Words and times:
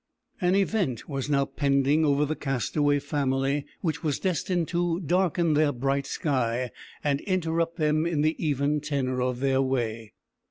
An 0.41 0.55
event 0.55 1.07
was 1.07 1.29
now 1.29 1.45
pending 1.45 2.03
over 2.05 2.25
the 2.25 2.35
castaway 2.35 2.97
family 2.97 3.67
which 3.81 4.01
was 4.01 4.17
destined 4.17 4.67
to 4.69 4.99
darken 4.99 5.53
their 5.53 5.71
bright 5.71 6.07
sky, 6.07 6.71
and 7.03 7.21
interrupt 7.21 7.77
them 7.77 8.07
in 8.07 8.21
the 8.21 8.35
even 8.43 8.79
tenor 8.81 9.21
of 9.21 9.41
their 9.41 9.61
way. 9.61 10.13